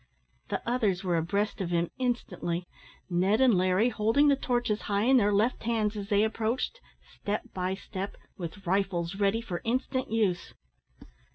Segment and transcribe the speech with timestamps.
[0.49, 2.67] The others were abreast of him instantly,
[3.07, 6.81] Ned and Larry holding the torches high in their left hands as they approached,
[7.21, 10.55] step by step, with rifles ready for instant use.